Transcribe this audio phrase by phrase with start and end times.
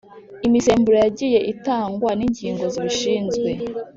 [0.47, 3.49] imisemburo yagiye itangwa n’ingingo zibishinzwe,